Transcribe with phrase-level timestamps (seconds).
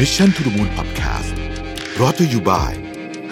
[0.00, 2.74] Mission to the Moon Podcast brought to you by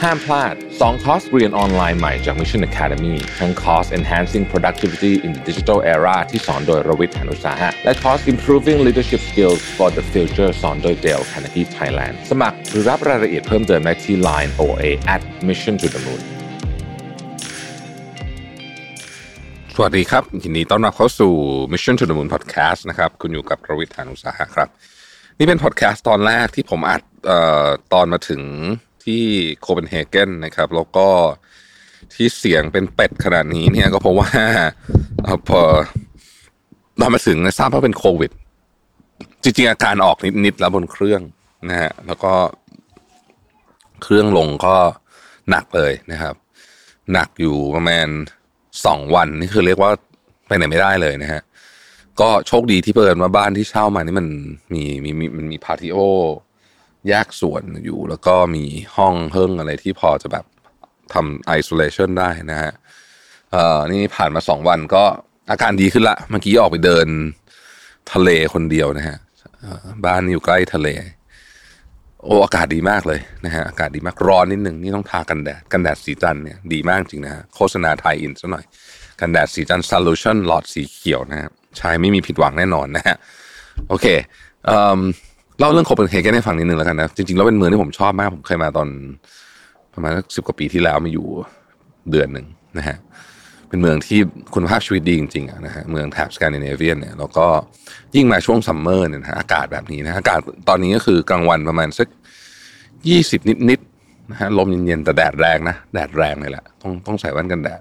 [0.03, 8.21] ห้ามพลาด 2 คอร์สเรียนออนไลน์ใหม่จาก Mission Academy ทั้งคอร์ส Enhancing Productivity in the Digital Era ที่สอนโดยรวิศ หาญอุตสาหะ และคอร์ส
[8.33, 14.85] Improving Leadership Skills for the Future สอนโดย Dale Carnegie Thailand สมัครหรือรับรายละเอียดเพิ่มเติมได้ที่ Line OA
[15.15, 16.23] at Mission to the Moon
[19.75, 21.33] สวัสดีครับยินดีต้อนรับเข้าสู่
[21.73, 24.71] Mission to the Moon Podcast นะครับ คุณอยู่กับรวิทย์านุสาหะครับ
[25.43, 28.43] นี่เป็นพอดแคสต์ตอนแรกที่ผมอัดเอ่อตอนมาถึง
[29.05, 29.23] ที่
[29.61, 31.09] โคเปนเฮเกนนะครับ แล้วก็
[32.15, 34.31] ที่เสียงเป็นเป็ดขนาดนี้เนี่ยก็เพราะว่า
[35.49, 35.61] พอ
[37.01, 38.31] ตอนมาถึงนะทราบว่าเป็นโควิด
[39.43, 41.21] จริงๆ อาการออกนิดๆแล้วบนเครื่อง
[41.71, 42.33] นะฮะแล้วก็
[44.03, 44.77] เครื่องลงก็
[45.51, 46.35] หนักเลยนะครับ
[47.13, 48.09] หนักอยู่ประมาณ
[48.87, 49.91] สองวันนี่คือเรียกว่า
[50.47, 51.43] ไปไหนไม่ได้เลยนะฮะ
[52.21, 54.29] ก็โชคดีที่เปิดมาบ้านที่เช่ามานี่มัน
[54.73, 55.97] มีมีมีมันมี patio
[57.09, 58.65] แยกส่วนอยู่ แล้วก็มี
[58.97, 60.45] ห้องเฮิ่งอะไรที่พอจะแบบ
[61.13, 62.73] ทำ isolation ได้นะฮะ
[63.53, 65.05] เอ่อนี่ผ่านมาสองวันก็
[65.51, 67.07] อาการดีขึ้นละ เมื่อกี้ออกไปเดิน
[68.13, 69.17] ทะเลคนเดียวนะฮะ
[70.05, 70.89] บ้านอยู่ใกล้ทะเล
[72.25, 78.65] โอ้อากาศดีมากเลยนะฮะอากาศดีมากร้อนนิดหนึ่งนี่ต้องทากันแดดกันแดดสีจันทร์เนี่ยดีมากจริงนะฮะโฆษณาไทยอินซะหน่อย
[79.21, 83.17] กันแดดสีจันทร์ solution หลอดสีเขียวนะฮะ ใช้ไม่มีผิดหวังแน่นอนนะฮะ
[83.89, 84.07] โอเค
[84.67, 88.89] เเล่าเรื่องโคเปนเฮเกนให้ฟังนิดนึงแล้วกันนะจริงๆแล้วเป็นเมืองที่ผมชอบมาก ผมเคยมาตอน
[89.95, 91.27] ประมาณสิบกว่าปีที่แล้วมาอยู่
[92.11, 92.47] เดือนหนึ่ง
[92.79, 92.97] นะฮะ
[93.69, 94.19] เป็นเมืองที่
[94.55, 97.47] คุณภาพชีวิตดีจริงๆนะฮะเมืองแถบสแกนดิเนเวียนเนี่ยแล้วก็
[98.15, 102.09] ยิ่งมาช่วง summer เนี่ยนะฮะอากาศแบบนี้นะอากาศตอนนี้ก็คือกลางวันประมาณสัก
[103.09, 107.81] ยี่สิบนิดๆนะฮะลมเย็นๆแต่แดดแรงนะแดดแรงเลยแหละต้องต้องใส่แว่นกันแดด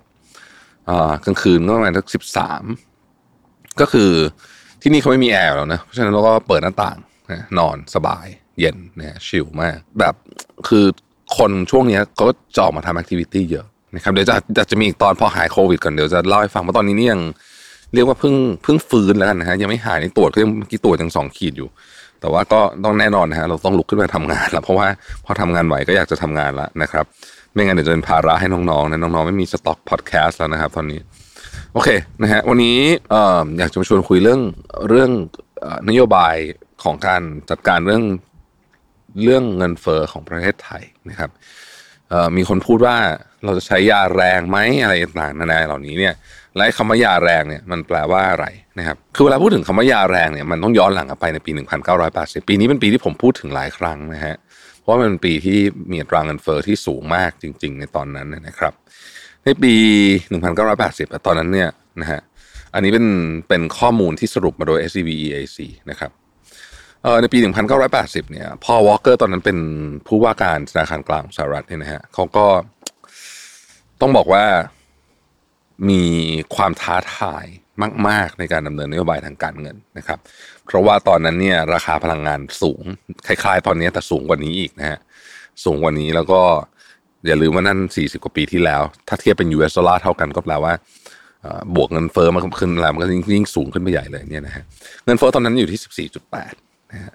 [0.90, 2.64] อ่ากลางคืนก็ประมาณสักสิบสาม
[3.80, 4.10] ก็คือ
[4.82, 6.98] ที่นี่เขาไม่มีแอร์แล้วนะเพราะฉะนั้นเราก็เปิดหน้าต่าง
[7.60, 8.26] นอนสบาย
[8.60, 10.16] เย็นนะฮะ chill มาก แบบ
[10.68, 10.86] คือ
[11.38, 17.22] คนช่วงนี้เขาก็จะออกมาทำ activity เยอะนะครับเดี๋ยวจะจะจะมีอีกตอนพอหายโควิดก่อนเดี๋ยวจะเล่าให้ฟังเพราะตอนนี้นี่ยัง
[17.94, 18.34] เรียกว่าเพิ่ง
[18.64, 21.70] เพิ่งฟื้นแล้วกันนะฮะยังไม่หายในตรวจก็ยังมื่อกี้ตรวจยังสองขีดอยู่
[22.22, 24.88] แต่ว่าก็ต้องแน่นอนนะฮะเราต้องลุกขึ้นมาทำงานแล้วเพราะว่า
[25.26, 27.06] พอทำงานไหวก็อยากจะทำงานแล้วนะครับ
[27.54, 31.00] ไม่งั้นเดี๋ยวจะเป็นภาระให้น้องๆนะน้องๆไม่มีสต็อกพอดแคสต์แล้วนะครับ ตอนนี้
[31.74, 31.90] โอเค
[32.22, 32.80] นะฮะวันนี้
[33.14, 33.16] อ
[33.58, 34.42] อยากจะมาชวนคุยเรื่อง
[34.90, 35.12] เรื่อง
[35.64, 36.36] อนโยบาย
[36.84, 38.04] ของการจัดการเรื่อง
[39.24, 41.30] เรื่องเงินเฟอ้อของประเทศไทยนะครับ
[42.38, 42.98] มีคนพูดว่า
[43.44, 46.14] เราจะใช้ยาแรงไหมอะไรต่างๆนานาเหล่านี้เนี่ย
[46.56, 48.46] และไอ้คำว่ายาแรงเนี่ยมันแปลว่าอะไร
[48.80, 51.52] นะครับคือเวลาพูดถึงคำว่ายาแรงเนี่ยมันต้องย้อนหลังกลับไปในปี
[52.00, 54.36] 1980 ปีนี้เป็นปีที่ผมพูดถึงหลายครั้งนะฮะ
[54.80, 55.60] เพราะว่ามันเป็นปีที่
[55.92, 58.74] มีอัตราเงินเฟอ้อที่สูงมากจริง ๆ ในตอนนั้นนะครับ
[59.46, 59.74] ในปี
[60.50, 61.70] 1980 ตอนนั้นเนี่ย
[62.02, 62.22] นะฮะ
[62.74, 63.08] อันนี้เป็น
[63.50, 65.58] เป็นข้อมูลที่สรุปมาโดย SCB EAC
[65.90, 66.12] นะครับ
[67.04, 67.38] เออในปี
[67.86, 69.58] 1980 เนี่ยพอวอลเกอร์ตอนนั้นเป็น
[70.08, 72.46] ผู้ว่าการธนาคารกลางสหรัฐเนี่ยนะฮะเขาก็
[74.02, 74.46] ต้องบอกว่า
[75.90, 76.04] มี
[76.56, 77.46] ความท้าทาย
[78.08, 80.20] มาก ๆ ในการดำเนินนโยบายทางการเงินนะครับ
[80.66, 82.84] เพราะว่าตอนนั้นเนี่ยราคาพลังงานสูง
[83.28, 85.00] คล้าย ๆ ตอนนี้แต่สูงกว่านี้อีกนะฮะ
[85.64, 86.42] สูงกว่านี้แล้วก็
[87.28, 90.74] อย่าลืมว่านั่น 40 กว่าปีที่แล้ว ถ้าเทียบเป็น US ดอลลาร์เท่ากันก็แปลว่า
[91.76, 94.64] บวกเงินเฟ้อมาขึ้นแล้วมันก็ยิ่งสูงขึ้นไปใหญ่เลยเนี่ยนะฮะ
[95.06, 97.14] เงินเฟ้อตอนนั้นอยู่ที่ 14.8นะฮะ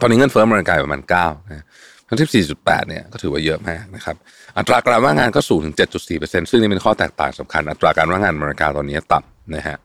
[0.00, 1.64] ตอนนี้เงินเฟ้อมริกาประมาณ9นะ
[2.08, 4.16] ทั้งที่4.8เนี่ยก็ถือว่าเยอะมากนะครับ
[4.58, 5.74] อัตราการว่างงานก็สูงถึง
[6.12, 9.76] 7.4%ซึ่งนี่เป็นข้อแตกต่างสำคัญ อัตราการว่างงานอเมริกาตอนนี้ต่ำนะฮะ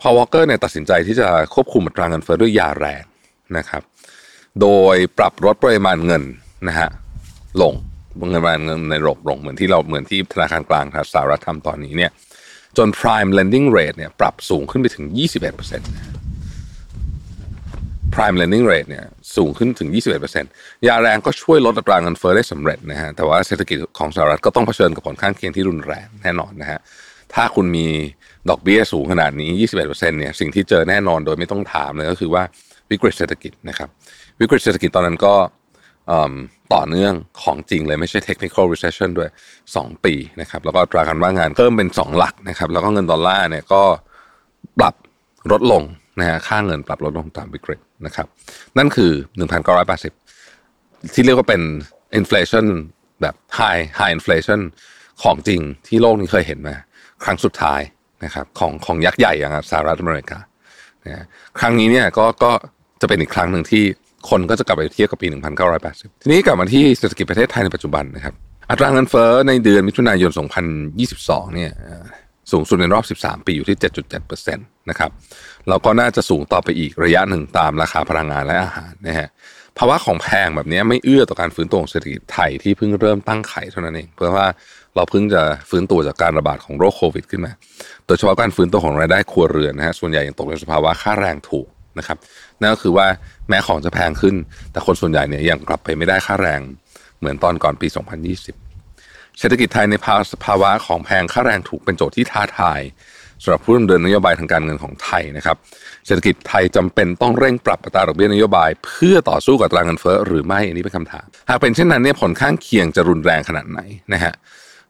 [0.00, 3.02] พอวอลเกอร์เนี่ยตัดสินใจที่จะควบคุมอัตราเงินเฟ้อด้วยยาแรง
[3.56, 3.82] นะครับ
[4.60, 6.22] โดยปรับลดปริมาณเงิน
[6.68, 6.88] นะฮะ
[7.62, 7.74] ลง
[8.16, 10.84] เงินเงินในระบบลงเหมือนที่เราเหมือนที่ธนาคารกลาง
[11.14, 12.10] สหรัฐทำตอนนี้เนี่ย
[12.76, 15.82] จน prime lending rate เนี่ยปรับสูงขึ้นไปถึง 21%
[18.14, 19.04] prime lending rate เนี่ย
[19.36, 19.88] สูงขึ้นถึง
[20.36, 26.80] 21%ยาแรงก็ช่วยลดอัตราเงินเฟ้อได้สำเร็จนะฮะแต่ว่าเศรษฐกิจของสหรัฐก็ต้องเผชิญกับผลข้างเคียงที่รุนแรงแน่นอนนะฮะ
[27.34, 27.86] ถ้าคุณมี
[28.50, 29.50] ดอกเบี้ยสูงขนาดนี้
[29.80, 32.42] 21%เนี่ยสิ่งที่เจอแน่นอนโดยไม่ต้องถามเลยก็คือว่า
[32.90, 33.88] วิกฤตเศรษฐกิจนะครับ
[34.40, 35.34] วิกฤตเศรษฐกิจตอนนั้นก็
[36.74, 39.28] ต่อเนื่องของจริงเลยไม่ใช่ technical recession ด้วย
[39.66, 43.82] 2 ปีนะครับแล้วก็ตราการว่างงานเพิ่มเป็น 2 หลักนะครับแล้วก็เงินดอลลาร์เนี่ยก็
[44.78, 44.94] ปรับ
[45.52, 45.82] ลดลง
[46.18, 48.26] นะฮะค่าเงินปรับลดลงตามวิกฤตนะครับ
[48.78, 49.12] นั่นคือ
[50.32, 51.62] 1980 ที่เรียกว่าเป็น
[52.20, 52.66] inflation
[53.20, 54.60] แบบ high high inflation
[55.22, 56.76] ของจริงที่โลกนี้เคยเห็นมา
[57.24, 57.80] ครั้งสุดท้าย
[58.24, 60.38] นะครับของของยักษ์ใหญ่อย่างสหรัฐอเมริกา
[61.06, 61.26] นะ
[61.60, 62.52] ครั้งนี้เนี่ยก็ก็
[63.00, 63.84] จะเป็นอีกครั้งหนึ่งที่
[64.30, 65.26] คนก็จะกลับไปเทียบกับปี
[65.74, 68.34] 1980 ทีนี้กลับมาที่เศรษฐกิจประเทศไทยในปัจจุบันนะครับ
[68.70, 70.30] อัตราเงินเฟ้อในเดือนมิถุนายน
[70.92, 71.70] 2022 เนี่ย
[72.52, 73.76] สูงสุดในรอบ 13 ปีอยู่ที่
[74.32, 75.10] 7.7%นะครับ
[75.68, 79.28] แล้วก็น่าจะสูงต่อไปอีกระยะหนึ่งตามราคาพลังงานและอาหารนะฮะ
[79.78, 84.46] ภาวะของแพงแบบนี้ไม่เอื้อต่อการฟื้นตัวของเศรษฐกิจไทยที่เพิ่งเริ่มตั้งไข่เท่านั้นเองเพราะว่า
[84.94, 87.52] เราเพิ่งจะฟื้นตัวจากการระบาดของโรคโควิดขึ้นมา
[88.06, 91.66] โดยเฉพาะการฟื้นตัวของรายได้ครัวเรือนนะฮะส่วนใหญ่ยังตกในสภาวะค่าแรงถูก
[91.98, 92.18] นะครับ
[92.60, 93.06] นั่นก็คือว่า
[93.48, 94.34] แม้ของจะแพงขึ้น
[94.72, 96.60] แต่คนส่วนใหญ่เนี่ยยังกลับไปไม่ได้ค่าแรง
[97.18, 97.88] เหมือนตอนก่อนปี
[98.62, 99.94] 2020 เศรษฐกิจไทยใน
[100.44, 102.80] ภาวะของแพงค่าแรงถูกเป็นโจทย์ที่ท้าทาย
[103.42, 105.56] สำหรับผู้ดำเนินนโยบายทางการเงินของไทยนะครับ
[106.06, 113.80] เศรษฐกิจไทยจำเป็นต้องเร่งปรับอัตราดอกเบี้ยนโยบาย เพื่อต่อสู้กับอัตราเงินเฟ้อหรือไม่อันนี้เป็นคำถาม หากเป็นเช่นนั้นเนี่ยผลข้างเคียงจะรุนแรงขนาดไหน
[114.12, 114.32] นะฮะ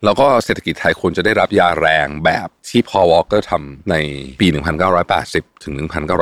[0.04, 3.96] แล้วก็เศรษฐกิจไทยควรจะได้รับยาแรงแบบที่ Paul Volcker ทำใน
[4.40, 4.46] ปี
[5.04, 5.74] 1980 ถึง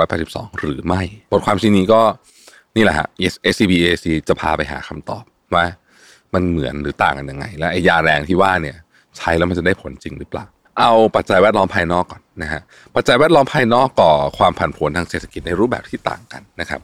[0.07, 2.03] 1982 หรือไม่ บทความชิ้นนี้ก็
[2.77, 3.07] นี่แหละฮะ
[3.53, 5.25] SCBAC จะพาไปหาคำตอบ
[5.55, 5.65] ว่า
[6.35, 8.77] มันเหมือนหรือต่างกันยังไง และไอ้ยาแรงที่ว่าเนี่ย
[9.17, 10.47] ใช้แล้วมันจะได้ผลจริงหรือเปล่า
[10.79, 12.63] เอาปัจจัยแวดล้อมภายนอกก่อนนะฮะ
[12.97, 16.81] ปัจจัยแวดล้อมภายนอกก่อความผันผวนทางเศรษฐกิจในรูปแบบที่ต่างกันนะครับ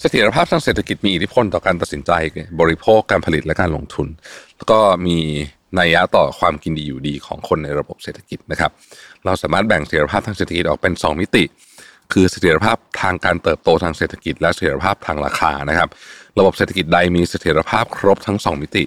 [0.00, 2.10] เสถียรภาพทางเศรษฐกิจมีอิทธิพลต่อการตัดสินใจ
[2.60, 4.08] บริโภคการผลิตและการลงทุน
[4.56, 5.18] แล้วก็มี
[5.78, 8.70] นัยยะต่อความกินดีอยู่ดีของคนในระบบเศรษฐกิจนะครับ
[9.24, 11.44] เราสามารถแบ่งเสถียรภาพทางเศรษฐกิจออกเป็น 2 มิติ
[12.12, 15.88] คือเสถียรภาพทางการเติบโตทางเศรษฐกิจ และเสถียรภาพทางราคานะครับ
[16.38, 18.84] ระบบเศรษฐกิจใดมีเสถียรภาพครบทั้ง 2 มิติ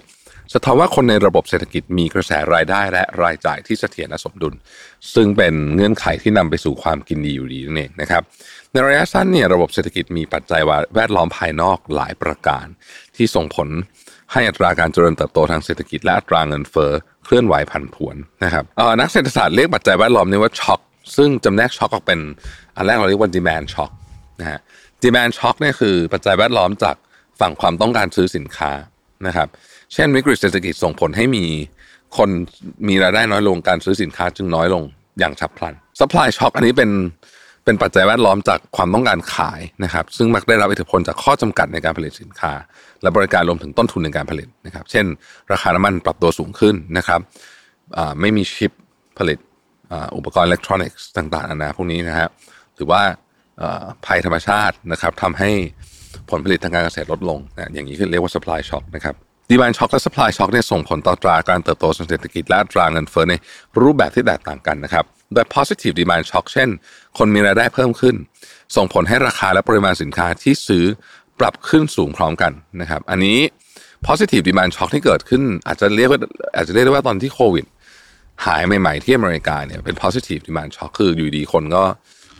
[0.54, 4.54] สะท้อนว่าคนในระบบเศรษฐกิจมีกระแสรายได้และรายจ่ายที่เสถียรและสมดุล
[5.14, 8.22] ซึ่งเป็นเงื่อนไขที่นำไปสู่ความกินดีอยู่ดีนั่นเองนะครับ
[8.72, 10.60] ในระยะสั้นเนี่ยระบบเศรษฐกิจมีปัจจัย
[10.94, 12.66] แวดล้อมภายนอกหลายประการ
[13.16, 13.68] ที่ส่งผล
[14.32, 16.92] ให้อัตราการเจริญเติบโตทางเศรษฐกิจและอัตราเงินเฟ้อ
[17.24, 18.64] เคลื่อนไหวผันผวนนะครับ
[19.00, 20.80] นักเศรษฐศาสตร์เรียกปัจจัยแวดล้อมนี้ว่าช็อค
[21.16, 22.20] ซึ่งจำแนกช็อคออกเป็น
[22.76, 23.92] อันแรกเราเรียกว่า demand shock
[24.40, 24.60] นะฮะ
[25.04, 26.96] demand shock เนี่ยคือปัจจัยแวดล้อมจาก
[27.40, 28.70] ฝั่งความต้องการซื้อสินค้า
[29.26, 29.48] นะครับ
[29.94, 31.44] เช่นวิกฤตเศรษฐกิจส่งผลให้มี
[32.16, 32.30] คน
[32.88, 34.82] มีรายได้น้อยลงการซื้อสินค้าจึงน้อยลง
[35.18, 36.90] อย่างฉับพลัน supply shock อันนี้เป็น
[37.64, 42.52] เป็นปัจจัยแวดล้อมจากความต้องการขายนะครับ ซึ่งมักได้รับอิทธิพลจากข้อจำกัดในการผลิตสินค้า
[43.02, 45.06] และบริการรวมถึงต้นทุนในการผลิตนะครับ เช่น
[45.52, 47.20] ราคาน้ำมันปรับตัวสูงขึ้นนะครับ
[48.20, 48.72] ไม่มีชิป
[49.18, 49.38] ผลิต
[50.16, 52.28] อุปกรณ์อิเล็กทรอนิกส์ต่างๆนะพวกนี้นะฮะ
[52.76, 53.02] หรือว่า
[54.06, 55.50] ภัยธรรมชาตินะครับทำให้
[56.30, 59.14] ผลผลิตทางการเกษตรลดลงนะอย่างนี้เรียกว่า supply shock นะครับ
[59.50, 63.34] demand shock และ supply shock เนี่ยส่งผลต่ออัตราการเติบโตทางเศรษฐกิจและอัตราเงินเฟ้อใน
[63.80, 66.68] รูปแบบที่แตกต่างกันนะครับโดย positive demand shock เช่น
[67.18, 68.16] คนมีรายได้เพิ่มขึ้น
[68.76, 70.84] ส่งผลให้ราคาและปริมาณสินค้าที่ซื้อ
[71.40, 73.38] ปรับขึ้นสูงพร้อมกันนะครับ อันนี้
[74.06, 76.18] positive demand shock ที่เกิดขึ้น อาจจะเรียกว่า
[76.56, 77.66] อาจจะเรียกได้ว่าตอนที่โควิด
[78.46, 81.84] หายใหม่ ๆ ที่อเมริกาเนี่ยเป็น positive demand shock คืออยู่ดีคนก็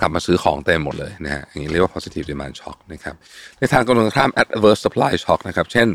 [0.00, 3.14] กลับมาซื้อของเต็มหมดเลยนะฮะอย่างนี้เรียกว่า positive demand shock นะครับ
[3.58, 5.88] ในทางกำลังข้าม adverse supply shock นะครับ เช่น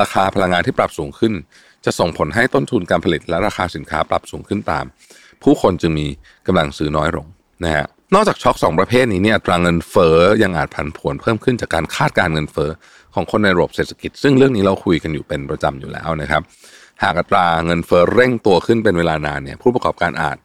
[0.00, 1.32] ราคาพลังงานที่ปรับสูงขึ้น
[1.84, 4.84] จะส่งผลให้ต้นทุนการผลิตและราคาสินค้าปรับสูงขึ้นตาม
[5.42, 6.06] ผู้คนจึงมี
[6.46, 7.26] กำลังซื้อน้อยลง
[7.64, 12.70] นะฮะ นอกจากช็อคสองประเภทนี้เนี่ยตราเงินเฟ้อยังอาจผันผวนเพิ่มขึ้นจากการคาดการเงินเฟ้อ
[13.14, 16.42] ของคนในระบบเศรษฐกิจ ซึ่งเรื่องนี้เราคุยกันอยู่เป็นประจำอยู่แล้วนะครับ
[17.02, 20.36] หากอัตราเงินเฟ้อเร่งตัวขึ้นเป็นเวลานานเนี่ยผู้ประกอบการอาจ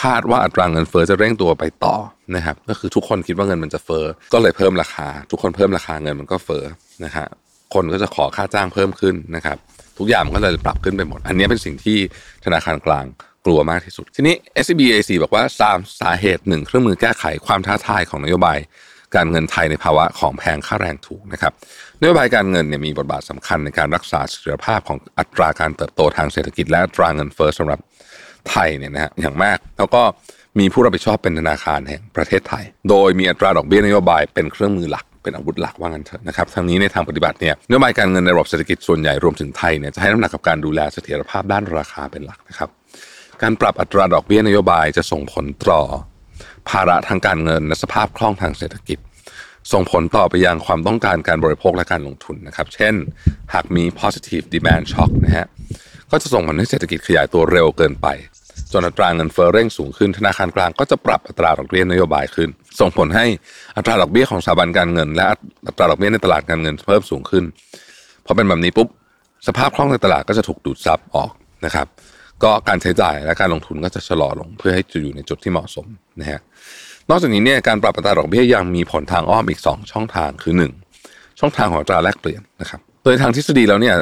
[0.00, 1.96] คาดว่าอัตราเงินเฟ้อจะเร่งตัวไปต่อ
[2.36, 6.64] นะครับ ก็คือทุกคนคิดว่าเงินมันจะเฟ้อก็เลยเพิ่มราคา ทุกคนเพิ่มราคาเงินมันก็เฟ้อ
[7.04, 7.26] นะฮะ
[7.74, 9.56] คนก็จะขอค่าจ้างเพิ่มขึ้นนะครับ
[9.98, 11.98] ทุกอย่างมันก็เลยปรับขึ้นไปหมด อันนี้เป็นสิ่งที่
[12.44, 13.04] ธนาคารกลาง
[13.48, 14.34] ลัวมากที่สุด ทีนี้
[14.66, 18.58] SBAc บอกว่าสามสาเหตุหนึ่งเครื่องมือแก้ไขความท้าทายของนโยบาย
[19.16, 21.52] การเงินไทยในภาวะของแพงค่าแรงถูกนะครับ
[22.00, 27.80] นโยบายการเงินเนี่ยมีบทบาทสำคัญในการรักษาเสถียรภาพของอัตราการเติบโตทางเศรษฐกิจ และอัตราเงินเฟ้อสำหรับ
[28.50, 30.02] ไทยเนี่ยนะฮะอย่างมาก แล้วก็
[30.58, 42.68] มีผู้รับผิดชอบเป็นธนาคารแห่งประเทศไทย โดยมีอัตราดอกเบี้ยนโยบายเป็นเครื่องมือหลักเป็นอาวุธหลักว่างันเถอะนะครับทั้งนี้ในทางปฏิบัติเนี่ยนโยบายการเงินในระบบเศรษฐกิจส่วนใหญ่รวมถึงไทยเนี่ยจะให้น้ำหนักกับการดูแลเสถียรภาพด้านราคาเป็นหลักนะครับ
[43.42, 45.82] การปรับอัตราดอกเบี้ยนโยบายจะส่งผลต่อ
[46.68, 48.98] ภาระทางการเงินและสภาพคล่องทางเศรษฐกิจ
[49.72, 52.94] ส่งผลต่อไปยังความต้องการการบริโภคและการลงทุนนะครับ เช่น
[53.54, 55.46] หากมี positive demand shock นะฮะ
[56.10, 58.06] ก็จะส่งผลให้เศรษฐกิจขยายตัวเร็วเกินไป
[58.72, 62.48] จนอัตราเงินเฟ้อเร่งสูงขึ้นธนาคารกลางก็จะปรับอัตราดอกเบี้ยนโยบายขึ้น
[62.80, 63.26] ส่งผลให้
[63.76, 65.24] อัตราดอกเบี้ยของสถาบันการเงิน และ
[65.68, 67.44] อัตราดอกเบี้ยในตลาดการเงินเพิ่มสูงขึ้น
[68.26, 68.88] พอเป็นแบบนี้ปุ๊บ
[69.46, 71.32] สภาพคล่องในตลาดก็จะถูกดูดซับออก
[71.64, 71.86] นะครับ
[72.44, 75.86] ก็การใช้จ่ายและการลงทุนก็จะชะลอลง เพื่อให้จะอยู่ในจุดที่เหมาะสม
[76.20, 76.40] นะฮะ
[77.10, 80.54] นอกจากนี้เนี่ยการปรับอัตราดอกเบี้ยยังมีผลทางอ้อมอีก 2 ช่องทางคือ
[80.96, 83.94] 1 ช่องทางของอัตราแลกเปลี่ยนนะครับโดยทางทฤษฎีแล้วเนี่ย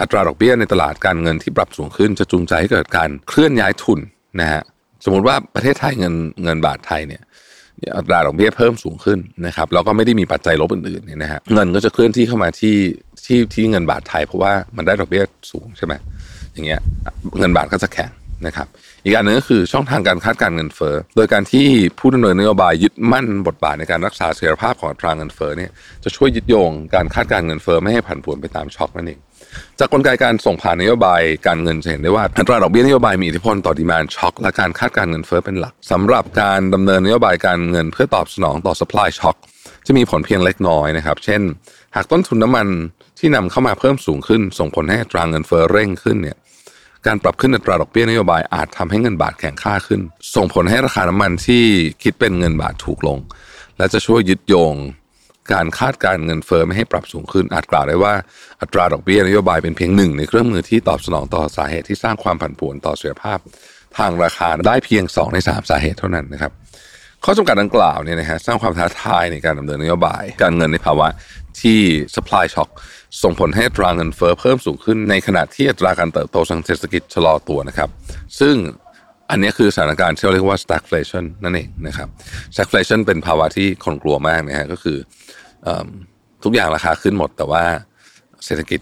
[0.00, 4.00] อัตราดอกเบี้ยในตลาดการเงินที่ปรับสูงขึ้นจะจูงใจให้เกิดการเคลื่อนย้ายทุน
[4.40, 4.62] นะฮะ
[5.04, 7.22] สมมติว่าประเทศไทยเงินเงินบาทไทยเนี่ย
[7.96, 12.76] อัตราดอกเบี้ยเพิ่มสูงขึ้นนะครับแล้วก็ไม่ได้มีปัจจัยลบอื่นๆเนี่ยนะฮะเงินก็จะเคลื่อนที่เข้ามาที่
[13.26, 15.94] ที่ที่เงินบาทไทยเพราะว่ามันได้ดอกเบี้ยสูงใช่ไหม
[16.54, 16.80] อย่างเงี้ย
[17.38, 18.10] เงินบาทก็จะแข็ง
[18.46, 18.66] นะครับ
[19.04, 21.66] อีกอันหนึงก็คือช่องทางการคาดการเงินเฟ้อโดยการที่
[21.98, 25.70] ผู้ดำเนินนโยบายยึดมั่นบทบาทในการรักษาเสถียรภาพของตราเงินเฟ้อเนี่ย
[26.04, 29.20] จะช่วยยึดโยงการคาดการเงินเฟ้อไม่ให้ผันผวนไปตามช็อคนั่นเอง
[29.78, 39.36] จากกลไกการส่งผ่านนโยบายการเงินจะเห็นได้ว่าอัตราดอกเบี้ยนโยบายมีอิทธิพลต่อดีมานช็อคและการคาดการเงินเฟ้อเป็นหลักสำหรับการดำเนินนโยบายการเงินเพื่อตอบสนองต่อ supply shock
[39.86, 41.40] จะมีผลเพียงเล็กน้อยนะครับ เช่น
[41.96, 42.68] หากต้นทุนน้ำมัน
[43.18, 46.36] ที่นำเข้ามาเพิ่มสูงขึ้น ส่งผลให้ตราเงินเฟ้อเร่งขึ้นเนี่ย
[47.06, 50.00] การปรับขึ้นอัตราดอกเบี้ยนโยบายอาจทำให้เงินบาทแข็งค่าขึ้น
[50.34, 51.64] ส่งผลให้ราคาน้ำมันที่
[52.02, 53.18] คิดเป็นเงินบาทถูกลง
[53.76, 54.74] และจะช่วยยึดโยง
[55.52, 58.14] การคาดการเงินเฟ้อไม่ให้ปรับสูงขึ้น อาจกล่าวได้ว่า
[58.60, 63.38] อัตราดอกเบี้ยนโยบายเป็นเพียงหนึ่งในเครื่องมือที่ตอบสนองต่อสาเหตุที่สร้างความผันผวนต่อเสถียรภาพ
[63.98, 66.52] ทางราคาได้เพียง 2 ใน 3 สาเหตุเท่านั้นนะครับ
[67.24, 71.08] ข้อจำกัดดังกล่าวเนี่ยนะฮะสร้างความท้าทายในการดำเนินนโยบาย การเงินในภาวะ
[71.62, 71.78] ที่
[72.14, 72.70] supply shock
[73.22, 77.88] ส่งผลให้ตราเงินเฟ้อเพิ่มสูงขึ้นในขณะที่อัตราการเติบโตทางเศรษฐกิจชะลอตัวนะครับ
[78.40, 78.54] ซึ่ง
[79.30, 82.08] อันนี้คือสถานการณ์ที่เราเรียกว่า stagflation นั่นเองนะครับ
[82.54, 84.98] stagflation เป็นภาวะที่คนกลัวมากนะฮะก็คือ
[85.66, 85.68] อ
[86.44, 87.64] ทุกอย่างราคาขึ้นหมดแต่ว่า
[88.44, 88.80] เศรษฐกิจ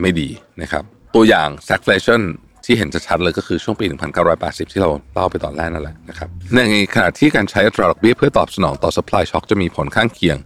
[0.00, 0.28] ไม่ดี
[0.62, 2.20] นะครับ ตัวอย่าง stagflation
[2.66, 3.84] ที่เห็นชัดๆเลยก็คือช่วงปี
[4.28, 6.60] 1980 ที่เราเล่าไปตอนแรกนั่นแหละนะครับใน
[6.94, 10.36] ขณะที่การใช้อัตราดอกเบี้ยเพื่อตอบสนองต่อ supply shock จะมีผลข้างเคียง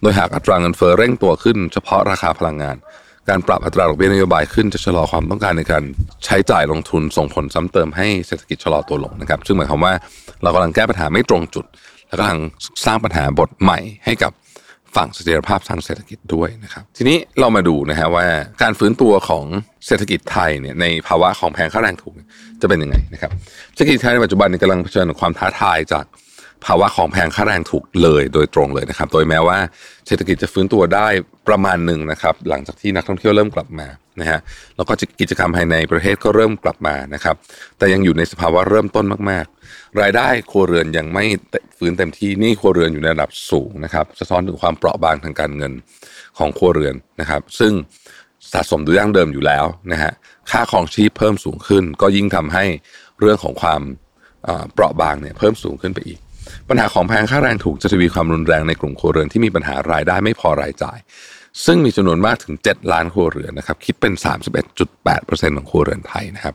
[0.00, 2.76] โดยหากอัตราเงินเฟ้อเร่งตัวขึ้นเฉพาะราคาพลังงาน
[3.28, 5.82] การปรับอัตราดอกเบี้ยนโยบายขึ้นจะชะลอความต้องการในการ
[6.24, 9.92] ใช้จ่ายลงทุนส่งผลซ้ำเติมให้เศรษฐกิจชะลอตัวลงนะครับ ซึ่งหมายความว่า
[10.42, 11.64] เรากำลังแก้ปัญหาไม่ตรงจุด
[12.08, 12.40] แล้วก็กำลัง
[12.84, 14.32] สร้างปัญหาบทใหม่ให้กับ
[14.96, 18.26] ฝั่งเสถียรภาพทางเศรษฐกิจด้วยนะครับ ทีนี้เรามาดูนะฮะว่า
[18.62, 19.44] การฟื้นตัวของ
[19.86, 22.14] เศรษฐกิจไทยเนี่ยในภาวะของแพงค่าแรงถูก
[22.62, 23.30] จะเป็นยังไงนะครับ
[23.74, 26.04] เศรษฐกิจไทยในปัจจุบันนี่ยกำลังเผชิญกับความท้าทายจาก
[26.64, 29.58] ภาวะของแพงค่าแรงถูกเลยโดยตรงเลยนะครับ โดยแม้ว่า
[30.06, 31.08] เศรษฐกิจจะฟื้นตัวได้
[31.48, 33.88] ประมาณหนึ่งนะครับ หลังจากที่นักท่องเที่ยวเริ่มกลับมา
[34.20, 34.40] นะฮะ
[34.76, 37.36] แล้วก็กิจกรรมภายในประเทศก็เริ่มกลับมานะครับ
[37.78, 41.24] แต่ยังอยู่ในสภาวะเริ่มต้นมาก ๆ รายได้ครัวเรือนยังไม่
[41.78, 45.72] ฟื้นเต็มที่นี่ครัวเรือนอยู่ในระดับสูงนะครับสะท้อนถึงความเปราะบางทางการเงิน
[46.38, 47.72] ของครัวเรือนนะครับ ซึ่ง
[48.52, 50.12] สะสมดูดั้งเดิมอยู่แล้วนะฮะ
[50.50, 52.64] ค่าของชีพเพิ่มสูงขึ้น ก็ยิ่งทำให้
[53.20, 53.82] เรื่องของความ
[54.72, 56.18] เปราะบางเนี่ยเพิ่มสูงขึ้นไปอีก
[56.68, 60.98] ปัญหาของแพงค่าแรงถูกจะทวีความรุนแรงในกลุ่มครัวเรือนที่มีปัญหารายได้ไม่พอรายจ่าย
[61.66, 64.12] ซึ่งมีจำนวนมากถึง 7 ล้านครัวเรือนนะครับคิดเป็น
[64.90, 66.54] 31.8%ของครัวเรือนไทยนะครับ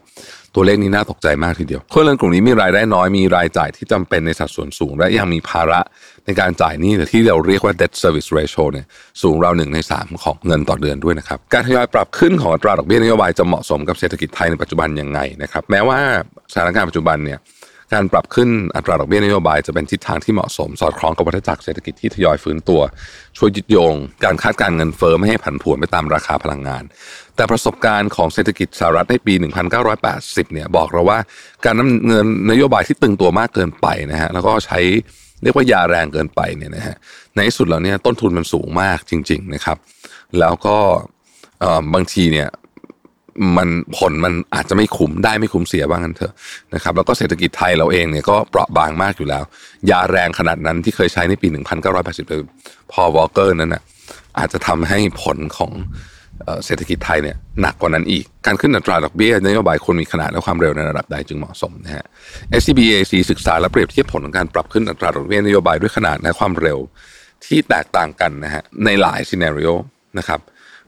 [0.56, 5.80] ตัวเลขนี้น่าตกใจมากทีเดียวครัวเรือนกลุ่มนี้มีรายได้น้อยมีรายจ่ายที่จำเป็นในสัดส่วนสูง และยังมีภาระ
[6.26, 8.86] ในการจ่ายหนี้หรือที่เราเรียกว่า debt service ratio เนี่ย
[9.22, 16.00] สูงราวหนึ่งในสามของเงินต่อเดือนด้วยนะครับ การทยอยปรับขึ้นของอัตราดอกเบี้ยนโยบายจะเหมาะสมกับเศรษฐกิจไทยในปัจจุบันยังไงนะครับแม้ว่า
[16.52, 17.40] สถานการณ์ปัจจุบันเนี่ย
[17.94, 22.82] การปรับขึ้นอัตราดอกเบี้ยนโยบายจะเป็นทิศทางที่เหมาะสม สอดคล้องกับวัฏจักรเศรษฐกิจที่ทยอยฟื้นตัว
[23.38, 23.96] ช่วยยึดโยง
[24.26, 26.84] การคาดการเงินเฟ้อไม่ให้ผันผวนไปตามราคาพลังงาน
[27.36, 29.34] แต่ประสบการณ์ของเศรษฐกิจสหรัฐในปี
[29.94, 31.20] 1980 เนี่ยบอกเราว่า
[31.66, 34.80] การนำเงินนโยบายที่ตึงตัวมากเกินไปนะฮะแล้วก็ใช้
[35.44, 36.96] เรียกว่ายาแรงเกินไปเนี่ยนะฮะ
[37.36, 39.78] ในที่สุดแล้วเนี่ยต้นทุนมันสูงมากจริง ๆนะครับ
[40.40, 40.78] แล้วก็
[41.94, 42.48] บางทีเนี่ย
[43.58, 46.34] มันผลมันอาจจะไม่คุ้มได้ไม่คุ้มเสียว่างั้นเถอะ
[46.74, 49.44] นะครับแล้วก็เศรษฐกิจไทยเราเองเนี่ยก็เปราะบางมากอยู่แล้ว
[49.90, 51.48] ยาแรงขนาดนั้นที่เคยใช้ในปี
[51.90, 52.42] 1980เลย
[52.92, 53.84] พอวอลเกอร์นั้นนะ
[54.40, 55.72] อาจจะทำให้ผลของ
[56.66, 62.06] เศรษฐกิจไทยเนี่ยหนักกว่านั้นอีก การขึ้นอัตราดอกเบี้ยนโยบายควรมีขนาดและความเร็วในระดับใดจึงเหมาะสมนะฮะ
[62.62, 66.80] SBAC ศึกษาและเปรียบเทียบผลของการปรับขึ้นอัตราดอกเบี้ยนโยบายด้วยขนาดและความเร็ว
[67.46, 69.70] ที่แตกต่างกันนะฮะในหลายซีนารีโอ
[70.18, 70.40] นะครับ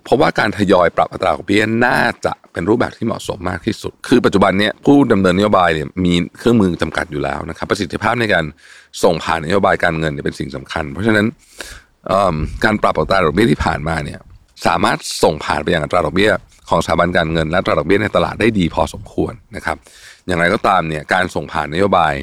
[0.04, 8.46] เพราะว่าการทยอยปรับอัตราดอกเบี้ยน่าจะเป็นรูปแบบที่เหมาะสมมากที่สุด คือปัจจุบันเนี้ยผู้ดำเนินนโยบายเนี่ยมีเครื่องมือจำกัดอยู่แล้วนะครับ ประสิทธิภาพในการ
[9.04, 11.26] ส่งผ่านนโยบายการเงินเนี่ยเป็นสิ่งสำคัญ เพราะฉะนั้น
[12.64, 14.20] การปรับอัตราดอกเบี้ยที่ผ่านมาเนี่ย
[14.68, 16.32] สามารถส่งผ่านไปยังอัตราดอกเบี้ย
[16.70, 19.78] ของสถาบันการเงินและอัตราดอกเบี้ยในตลาดได้ดีพอสมควรนะครับ
[20.28, 22.14] อย่างไรก็ตามเนี่ยการส่งผ่านนโยบาย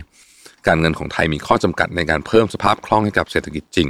[0.67, 3.89] การเงินของไทยมีข้อจำกัดในการเพิ่มสภาพคล่องให้กับเศรษฐกิจจริง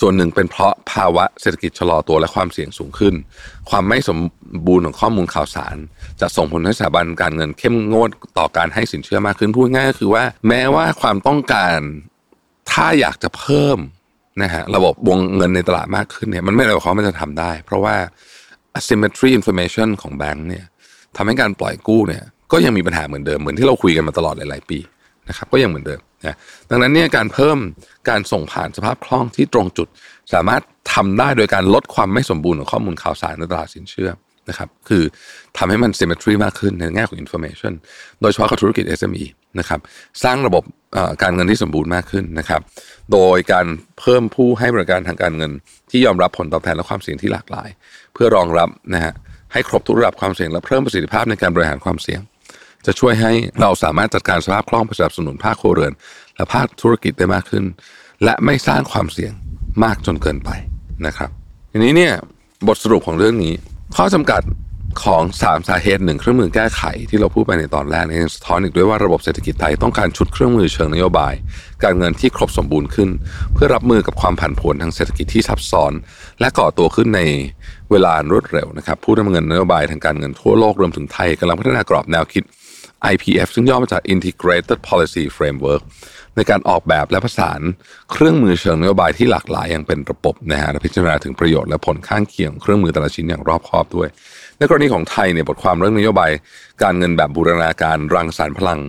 [0.00, 3.14] ส่วนหนึ่งเป็นเพราะภาวะเศรษฐกิจชะลอตัวและความเสี่ยงสูงขึ้น
[3.70, 4.18] ความไม่สม
[4.66, 5.76] บูรณ์ของข้อมูลข่าวสาร
[6.20, 11.78] จะส่งผลให้สถาบันการเงินเข้มงวดต่อการให้สินเชื่อมากขึ้นพูดง่ายก็คือว่า แม้ว่าความต้องการ
[12.72, 13.78] ถ้าอยากจะเพิ่ม
[14.42, 17.96] นะฮะระบบวงเงินในตลาดมากขึ้นเนี่ยมันไม่ได้หมายความว่ามันจะทำได้ เพราะว่า
[18.78, 20.64] asymmetry information ของแบงก์เนี่ย
[21.16, 24.78] ทำให้การปล่อยกู้เนี่ยก็ยังมีปัญหาเหมือนเดิมเหมือนที่เราคุยกันมาตลอดหลาย ๆ ปี
[25.28, 26.36] นะครับก็ยังเหมือนเดิมนะ
[26.70, 27.58] ดังนั้นเนี่ยการเพิ่ม
[28.08, 29.88] การส่งผ่านสภาพคล่องที่ตรงจุด
[30.32, 30.62] สามารถ
[30.94, 34.10] ทำได้โดยการลดความไม่สมบูรณ์ของข้อมูลข่าวสารในตลาดสินเชื่อ
[34.48, 35.02] นะครับคือ
[35.56, 37.72] ทำให้มัน symmetry มากขึ้นในแง่ของ information
[38.20, 39.24] โดยเฉพาะกับธุรกิจ SME
[39.58, 39.80] นะครับ
[40.24, 40.62] สร้างระบบ
[41.22, 42.60] การเงินที่สมบูรณ์มากขึ้นนะครับ
[43.12, 43.66] โดยการ
[44.00, 45.52] เพิ่มผู้ให้บริการทางการเงิน
[45.90, 47.68] ที่ยอมรับผลตอบแทนและความเสี่ยงที่หลากหลาย
[48.14, 49.12] เพื่อรองรับนะฮะ
[49.52, 52.20] ให้ครบทุกระดับความเสี่ยงและเพิ่มประสิทธิภาพในการบริหารความเสี่ยง
[52.86, 55.92] จะช่วยให้เราสามารถจัดการสภาพคล่องสนับสนุนภาคครัวเรือน
[56.36, 57.64] และภาคธุรกิจได้มากขึ้น
[58.24, 59.32] และไม่สร้างความเสี่ยง
[59.84, 60.50] มากจนเกินไป
[61.06, 61.30] นะครับ
[61.72, 62.12] ทีนี้เนี่ย
[62.68, 63.54] บทสรุปของเรื่องนี้
[63.96, 64.42] ข้อจำกัด
[65.04, 71.34] ของสามสาเหตุหนึ่งเครื่องมือแก้ไขที่เราพูดไปในตอนแรกนี่สะท้อนอีกด้วยว่าระบบเศรษฐกิจไทยต้องการชุดเครื่องมือเชิงนโยบาย
[71.84, 73.08] การเงินที่ครบสมบูรณ์ขึ้น
[73.54, 75.92] เพื่อรับมือกับความผันผวนทางเศรษฐกิจที่ซับซ้อน
[76.40, 77.20] และก่อตัวขึ้นใน
[77.90, 82.44] เวลารวดเร็วนะครับผู้ดำเนินนโยบายทางการเงินทั่วโลกรวมถึงไทยกำลังพัฒนากรอบแนวคิด
[83.12, 85.82] IPF ซึ่งย่อมาจาก Integrated Policy Framework
[86.36, 87.60] ในการออกแบบและผสาน
[88.12, 94.08] เครื่องมือเชิงนโยบายที่หลากหลายอย่างเป็นระบบนะฮะและพิจารณาถึงประโยชน์และผลข้างเคียงเครื่องมือแต่ละชิ้นอย่างรอบคอบด้วย
[94.58, 96.30] ในกรณีของไทยเนี่ยบทความเรื่องนโยบาย
[96.82, 98.80] การเงินแบบบูรณาการรังสรรค์พลัง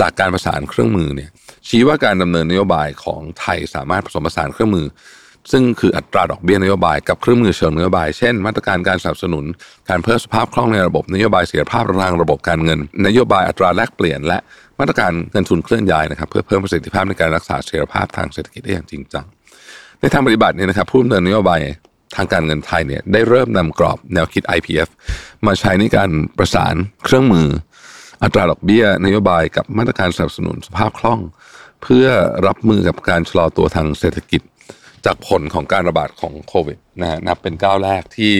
[0.00, 1.30] จากการประสานเครื่องมือเนี่ย
[1.68, 4.86] ชี้ว่าการดำเนินนโยบายของไทยสามารถผสมผสานเครื่องมือ
[5.50, 9.44] ซึ่งคืออัตราดอกเบี้ยนโยบายกับเครื่องมือเชิงนโยบาย เช่น มาตรการการสนับสนุน
[9.88, 14.38] การเพิ่มสภาพคล่องในระบบนโยบายเสถียรภาพทางระบบการเงิน นโยบายอัตราแลกเปลี่ยน และ
[14.80, 19.26] มาตรการเงินทุนเคลื่อนย้ายนะครับเพื่อเพิ่มประสิทธิภาพในการรักษาเสถียรภาพทางเศรษฐกิจได้อย่างจริงจัง
[20.00, 21.60] ในทางปฏิบัติเนี่ยนะครับผู้ดำเนินนโยบาย
[22.16, 24.88] ทางการเงินไทยเนี่ยได้เริ่มนำกรอบแนวคิด IPF
[25.46, 27.48] มาใช้ในการประสานเครื่องมือ
[28.22, 31.20] อัตราดอกเบี้ยนโยบายกับมาตรการสนับสนุนสภาพคล่อง
[31.82, 32.06] เพื่อ
[32.46, 34.42] รับมือกับการชะลอตัวทางเศรษฐกิจ
[35.06, 38.32] จากผลของการระบาดของโควิดนะฮะนับเป็นก้าวแรกที่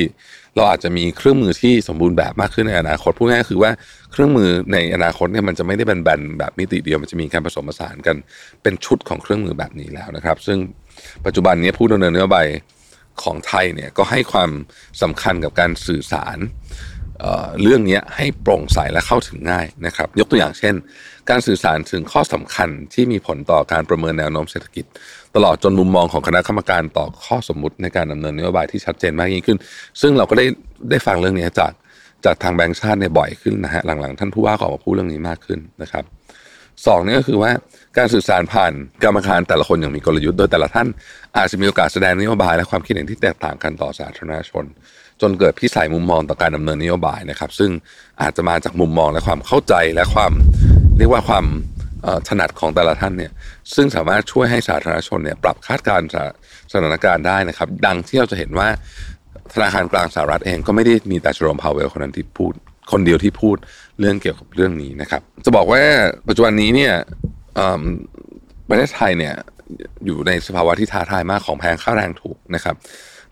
[0.56, 3.70] เราอาจจะมีเครื่องมือที่สมบูรณ์แบบมากขึ้นในอนาคตพูดง่ายๆคือว่า
[4.12, 8.16] เครื่องมือในอนาคตเนี่ยมันจะไม่ได้แบนๆแบบมิติเดียวมันจะมีการผสมผสานกัน
[8.62, 10.58] เป็นชุดของเครื่องมือแบบนี้แล้วนะครับ ซึ่ง
[11.24, 12.46] ปัจจุบันนี้ผู้ดำเนินนโยบาย
[13.22, 14.50] ของไทยเนี่ยก็ให้ความ
[15.02, 16.38] สำคัญกับการสื่อสาร
[17.20, 20.74] เเรื่องนี้ให้โปร่งใสและเข้าถึงง่ายนะครับ ยกตัวอย่างเช่น
[21.30, 24.84] การสื่อสารถึงข้อสำคัญที่มีผลต่อการประเมินแนวโน้มเศรษฐกิจ
[25.36, 29.58] ตลอดจนมุมมองของคณะกรรมการต่อข้อสมมุติในการดำเนินนโยบายที่ชัดเจนมากยิ่งขึ้น
[30.00, 30.46] ซึ่งเราก็ได้
[30.90, 31.72] ได้ฟังเรื่องนี้จาก
[32.24, 36.04] จากทางแบงก์ชาติเนี่ยบ่อยขึ้นนะฮะหลังๆ ท่านผู้ว่าก็ออกมาพูดเรื่องนี้มากขึ้นนะครับ
[36.86, 37.50] สองนี่ก็คือว่า
[37.98, 38.72] การสื่อสารผ่าน
[39.04, 40.88] กรรมการแต่ละคนอย่างมีกลยุทธ์โดยแต่ละท่าน
[41.36, 44.64] อาจจะมีโอกาสแสดงนโยบายและความคิดเห็นที่แตกต่างกันต่อสาธารณชน
[45.20, 47.70] จนเกิดพิสัยมุมมองต่อการดำเนินนโยบายนะครับ ซึ่ง
[48.22, 50.32] อาจจะมาจากมุมมองและความเข้าใจและความ
[50.98, 51.44] เรียกว่าความ
[52.28, 53.32] ถนัดของแต่ละท่านเนี่ย
[53.74, 56.08] ซึ่งสามารถช่วยให้สาธารณชนเนี่ยปรับคาดการณ์
[56.72, 58.68] สถานการณ์ได้นะครับ ดังที่เราจะเห็นว่า
[59.54, 62.52] ธนาคารกลางสหรัฐเองก็ไม่ได้มีแต่ชโรมพาวเวลคนนั้นที่พูด
[62.92, 63.56] คนเดียวที่พูด
[64.00, 65.82] เรื่องเกี่ยวกับเรื่องนี้นะครับ จะบอกว่า
[66.28, 66.92] ปัจจุบันนี้เนี่ย
[68.68, 69.34] ประเทศไทยเนี่ย
[70.06, 72.74] อยู่ในสภาวะที่ท้าทายมากของแพงค่าแรงถูกนะครับ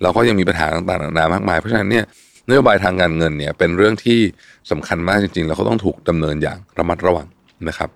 [0.02, 2.04] เราก็ยังมีปัญหาต่างๆนานามากมาย เพราะฉะนั้นเนี่ย
[2.48, 4.20] นโยบายทางการเงินเนี่ยเป็นเรื่องที่
[4.70, 7.26] สำคัญมากจริงๆ แล้วก็ต้องถูกดำเนินอย่างระมัดระวัง
[7.68, 7.90] นะครับ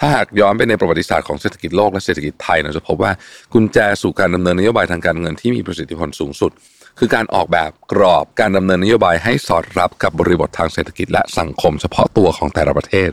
[0.00, 3.12] ถ้าหากย้อนไปในประวัติศาสตร์ของเศรษฐกิจโลกและเศรษฐกิจไทยเราจะพบว่า
[3.52, 6.52] กุญแจสู่การดำเนินนโยบายทางการเงินที่มีประสิทธิผลสูงสุด
[6.98, 13.10] คือการออกแบบกรอบการดำเนินนโยบายให้สอดรับกับบริบททางเศรษฐกิจและสังคมเฉพาะตัวของแต่ละประเทศ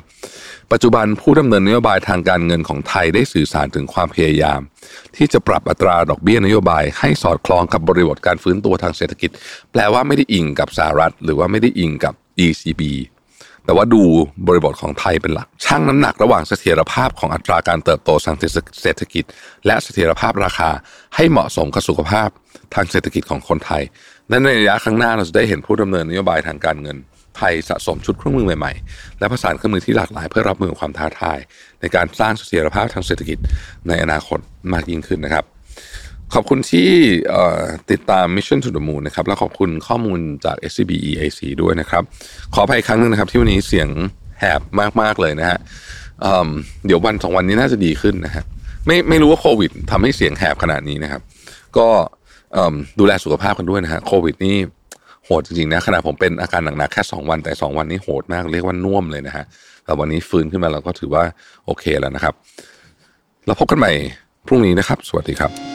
[0.71, 4.60] ปัจจุบันผู้ดำเนินนโยบายทางการเงินของไทยได้สื่อสารถึงความพยายาม
[5.15, 9.30] ที่จะปรับอัตราดอกเบี้ยนโยบาย ให้สอดคล้องกับบริบทการฟื้นตัวทางเศรษฐกิจ
[9.71, 12.13] แปลว่าไม่ได้อิงกับสหรัฐ หรือว่าไม่ได้อิงกับ
[12.45, 12.82] ECB
[13.65, 14.01] แต่ว่าดู
[14.47, 18.36] บริบทของไทยเป็นหลักชั่งน้ำหนักระหว่างเสถียรภาพของอัตราการเติบโตทาง
[18.82, 19.25] เศรษฐกิจ
[19.65, 20.69] และเสถียรภาพราคา
[21.15, 22.30] ให้เหมาะสมกับสุขภาพ
[22.75, 23.84] ทางเศรษฐกิจของคนไทย
[24.30, 26.97] และในระยะข้างหน้าเราจะได้เห็นผู้ดำเนินนโยบายทางการเงิน
[27.38, 31.39] ไทยสะสมชุดเครื่องมือใหม่ๆ และผสานเครื่องมือที่หลากหลายเพื่อรับมือความท้าทาย
[31.82, 33.38] ในการสร้างเสถียรภาพทางเศรษฐกิจ
[33.88, 34.39] ในอนาคต
[34.73, 35.45] มากยิ่งขึ้นนะครับ
[36.33, 36.89] ขอบคุณที่
[37.91, 42.03] ติดตาม Mission to the Moon นะครับและขอบคุณข้อมูลจาก SCB EAC ด้วยนะครับ
[42.53, 43.89] ขออภัยครั้งนึงนะครับ ที่วันนี้เสียง
[44.39, 44.61] แหบ
[45.01, 45.57] มาก ๆ เลยนะฮะ
[46.85, 48.43] เดี๋ยววันสองวันนี้น่าจะดีขึ้นนะฮะ
[48.85, 51.21] ไม่ไม่รู้ว่าโควิดทำให้เสียงแหบขนาดนี้นะครับ
[51.77, 51.88] ก็
[52.99, 54.57] ดูแลสุขภาพกันด้วยนะฮะโควิดนี่
[55.25, 59.45] โหดจริงๆนะขณะผมเป็นอาการหนักๆแค่ 2 วันแต่ 2 วันนี้โหดมากเรียกว่าน่วมเลยนะฮะ
[59.85, 61.23] แต่วันนี้ฟื้นขึ้นมาเราก็ถือว่า
[61.65, 62.33] โอเคแล้วนะครับ
[63.45, 63.91] เราพบกันใหม่
[64.47, 65.74] พรุ่งนี้นะครับ สวัสดีครับ